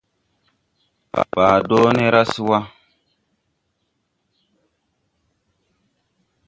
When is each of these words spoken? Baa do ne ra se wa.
Baa 1.33 1.57
do 1.67 1.79
ne 1.95 2.05
ra 2.13 2.23
se 2.31 2.41
wa. 2.49 2.59